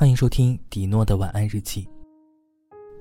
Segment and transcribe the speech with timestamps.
[0.00, 1.86] 欢迎收听迪诺的晚安日记。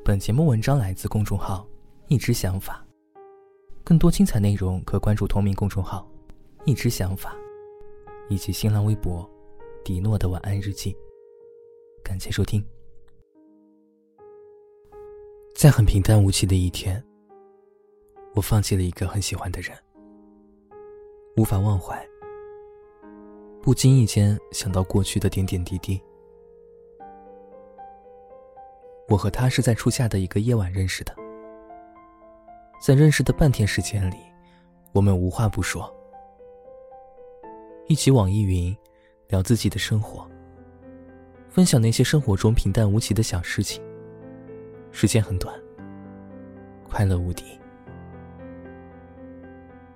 [0.04, 1.66] 本节目文章来自公众号
[2.10, 2.86] “一只想法”，
[3.86, 6.06] 更多精彩内容可关注同名公众号
[6.68, 7.34] “一只想法”
[8.30, 9.26] 以及新浪微博
[9.82, 10.94] “迪诺的晚安日记”。
[12.04, 12.62] 感谢收听。
[15.56, 17.02] 在很平淡无奇的一天，
[18.36, 19.74] 我放弃了一个很喜欢的人，
[21.38, 22.06] 无法忘怀。
[23.62, 25.98] 不经意间想到过去的点点滴滴。
[29.10, 31.16] 我和他是在初夏的一个夜晚认识的，
[32.80, 34.18] 在认识的半天时间里，
[34.92, 35.92] 我们无话不说，
[37.88, 38.76] 一起网易云
[39.28, 40.30] 聊自己的生活，
[41.50, 43.82] 分享那些生活中平淡无奇的小事情。
[44.92, 45.60] 时间很短，
[46.88, 47.46] 快乐无敌。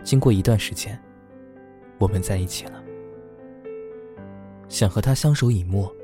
[0.04, 1.00] 经过一段时间，
[2.00, 2.84] 我们在一起了。
[4.70, 5.96] 想和他相守以沫，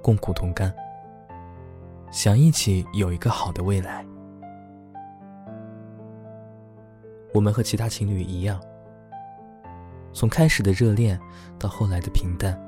[0.00, 0.74] 共苦同甘。
[2.10, 4.04] 想一起有一个好的未来。
[7.34, 8.60] 我们和其他情侣一样，
[10.12, 11.20] 从开始的热恋
[11.58, 12.58] 到后来的平淡、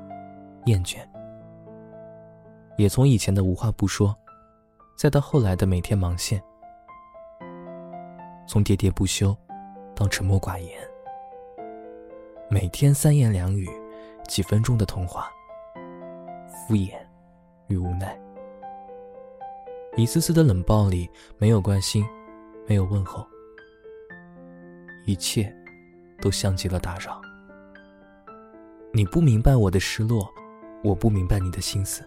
[0.65, 0.97] 厌倦，
[2.77, 4.15] 也从以前的无话不说，
[4.95, 6.41] 再到后来的每天忙线，
[8.47, 9.35] 从喋喋不休
[9.95, 10.79] 到沉默寡言，
[12.49, 13.69] 每天三言两语。
[14.27, 15.29] 几分钟的通话，
[16.47, 16.93] 敷衍
[17.67, 18.17] 与无奈，
[19.97, 22.05] 一次次的冷暴力，没有关心，
[22.65, 23.27] 没有问候，
[25.05, 25.53] 一切
[26.21, 27.21] 都像极了打扰。
[28.93, 30.33] 你不明白我的失落，
[30.81, 32.03] 我不明白你的心思，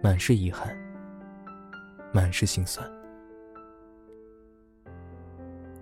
[0.00, 0.76] 满是遗憾，
[2.12, 2.88] 满是心酸。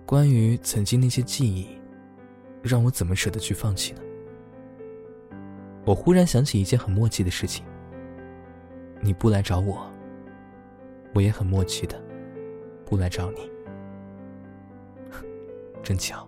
[0.07, 1.67] 关于曾经那些记忆，
[2.63, 4.01] 让我怎么舍得去放弃呢？
[5.85, 7.63] 我忽然想起一件很默契的事情。
[9.01, 9.85] 你不来找我，
[11.15, 11.97] 我也很默契的
[12.85, 13.49] 不来找你，
[15.81, 16.27] 真巧。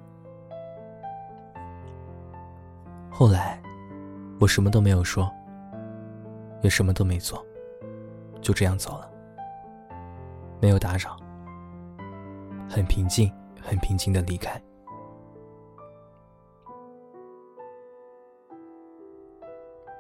[3.12, 3.62] 后来，
[4.40, 5.30] 我什么都没有说，
[6.62, 7.46] 也什么都没做，
[8.42, 9.12] 就这样走了，
[10.62, 11.18] 没有打扰，
[12.70, 13.30] 很平静，
[13.62, 14.62] 很平静的离开。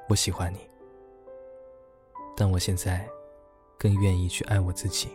[0.07, 0.59] 我喜欢你，
[2.37, 3.05] 但我现在
[3.77, 5.09] 更愿意去爱我自己。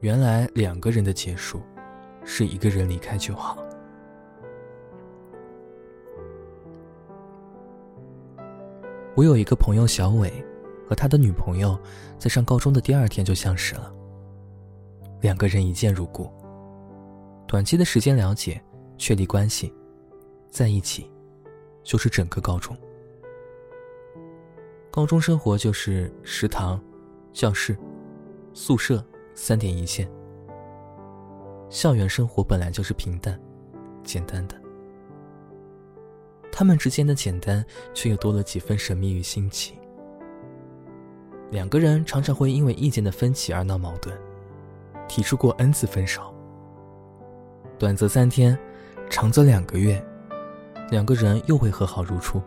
[0.00, 1.60] 原来两个人的结束，
[2.24, 3.58] 是一个人离开就好。
[9.16, 10.32] 我有一个朋友小伟，
[10.88, 11.76] 和他的女朋友
[12.18, 13.92] 在上高中的第二天就相识了。
[15.20, 16.30] 两个人一见如故，
[17.48, 18.62] 短期的时间了解，
[18.96, 19.74] 确立关系，
[20.48, 21.10] 在一起，
[21.82, 22.76] 就是整个高中。
[24.92, 26.80] 高中生活就是食堂、
[27.32, 27.76] 教室、
[28.52, 30.10] 宿舍三点一线。
[31.70, 33.38] 校园生活本来就是平淡、
[34.02, 34.54] 简单的，
[36.50, 39.78] 他们之间的简单却又多了几分神秘与新奇。
[41.50, 44.16] 两个人常常会因为意见的分歧而闹矛盾，
[45.06, 46.34] 提出过 n 次分手。
[47.78, 48.58] 短则三天，
[49.08, 50.02] 长则两个月，
[50.90, 52.42] 两个人又会和好如初。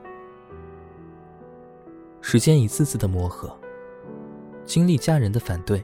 [2.21, 3.55] 时间一次次的磨合，
[4.71, 5.83] 经历家人的反对、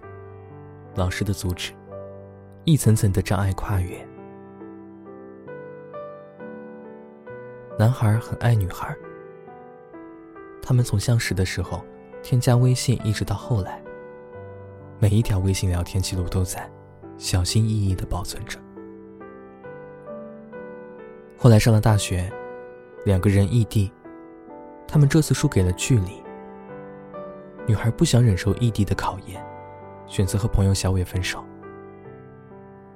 [0.96, 1.74] 老师的阻止，
[2.64, 3.98] 一层层的障碍跨越。
[7.78, 8.96] 男孩很爱女孩，
[10.62, 11.84] 他们从相识的时候
[12.24, 13.84] 添加微信，一直到后来，
[15.00, 16.72] 每一条微信聊天记录都在，
[17.18, 18.58] 小心翼翼的保存着。
[21.38, 22.32] 后来上了大学，
[23.04, 23.92] 两个人异地，
[24.88, 26.26] 他们这次输给了距离。
[27.68, 29.46] 女孩不想忍受异地的考验，
[30.08, 31.44] 选择和朋友小伟分手。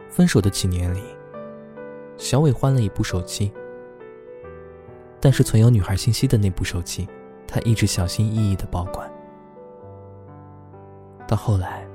[0.10, 1.04] 分手的几年里，
[2.16, 3.52] 小伟换了一部手机，
[5.20, 7.06] 但是存有女孩信息的那部手机，
[7.46, 9.12] 他一直小心翼翼的保管。
[11.28, 11.86] 到后来，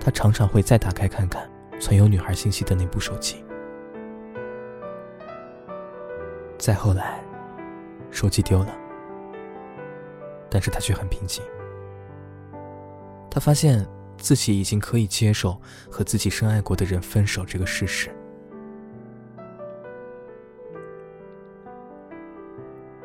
[0.00, 1.48] 他常常会再打开看看
[1.78, 3.44] 存有女孩信息的那部手机。
[6.58, 7.22] 再后来，
[8.10, 8.76] 手机丢了，
[10.50, 11.44] 但是他却很平静。
[13.32, 13.88] 他发现
[14.18, 15.58] 自己已经可以接受
[15.90, 18.14] 和自己深爱过的人分手这个事实。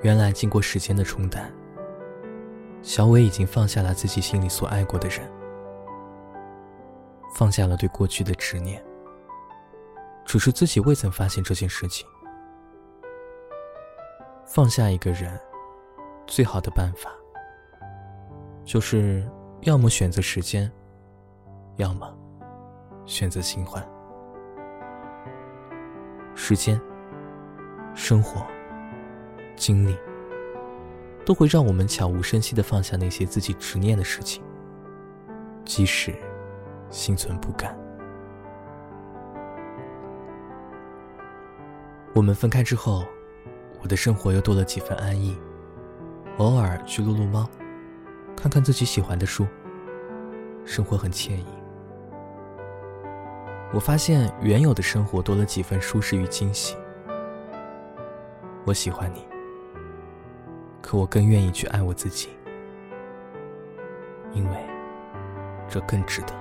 [0.02, 1.50] 原来，经过时间的冲淡，
[2.82, 5.26] 小伟已经放下了自己心里所爱过的人，
[7.34, 8.84] 放下了对过去的执念。
[10.26, 12.06] 只是自己未曾发现这件事情。
[14.46, 15.40] 放下一个人，
[16.28, 17.10] 最好的办法，
[18.66, 19.26] 就是
[19.62, 20.72] 要么选择时间，
[21.76, 22.16] 要么
[23.06, 23.86] 选择新欢。
[26.36, 26.80] 时间、
[27.94, 28.46] 生活、
[29.56, 29.98] 经历，
[31.26, 34.42] 都会让我们悄无声息的放下那些自己执念的事情，
[35.66, 36.16] 即使
[36.90, 37.78] 心存不甘。
[42.14, 43.04] 我们分开之后，
[43.82, 45.36] 我的生活又多了几分安逸，
[46.38, 47.50] 偶尔去撸撸猫，
[48.38, 49.48] 看看自己喜欢的书，
[50.64, 51.46] 生活很惬意。
[53.74, 56.78] 我发现原有的生活多了几分舒适与惊喜。
[58.64, 59.26] 我喜欢你，
[60.84, 62.30] 可我更愿意去爱我自己，
[64.34, 64.58] 因为
[65.68, 66.34] 这更值得。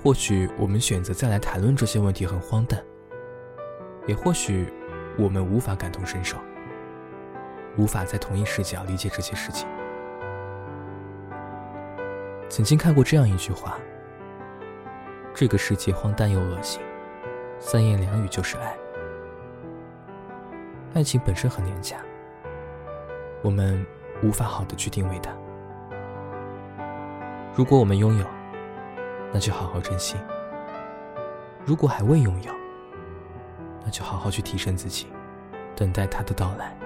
[0.00, 2.80] 或许我们选择再来谈论这些问题很荒诞，
[4.06, 4.72] 也或许
[5.18, 6.36] 我们无法感同身受，
[7.76, 9.68] 无法在同一视角理解这些事情。
[12.48, 13.78] 曾经看过这样一句话。
[15.36, 16.80] 这个世界荒诞又恶心，
[17.58, 18.72] 三言两语就是爱。
[20.94, 21.96] 爱情本身很廉价，
[23.42, 23.84] 我们
[24.22, 25.32] 无法好的去定位它。
[27.52, 28.24] 如果我们拥有，
[29.32, 30.16] 那就好好珍惜；
[31.64, 32.52] 如果还未拥有，
[33.84, 35.08] 那就好好去提升自己，
[35.74, 36.76] 等待它的到来。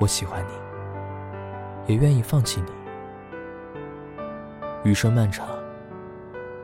[0.00, 2.72] 我喜欢你，也愿意放弃你。
[4.84, 5.48] 余生漫长。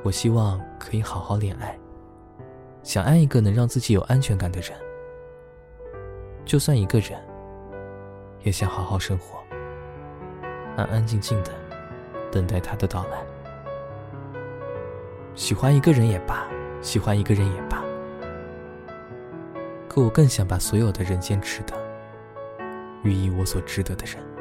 [0.05, 1.79] 我希望可以好好恋爱，
[2.83, 4.73] 想爱一个能让自己有安全感的人。
[6.45, 7.19] 就算一个人，
[8.43, 9.39] 也想好好生活，
[10.77, 11.51] 安安静静的
[12.31, 13.25] 等待他的到来。
[15.35, 16.47] 喜欢一个人也罢，
[16.83, 17.83] 喜欢一个人也罢，
[19.89, 21.75] 可我更想把所有的人间值得，
[23.05, 24.34] 予以我所值得的人。